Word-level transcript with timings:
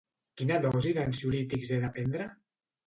Quina 0.41 0.57
dosi 0.63 0.95
d'ansiolítics 0.97 1.75
he 1.77 1.81
de 1.87 1.95
prendre? 2.01 2.31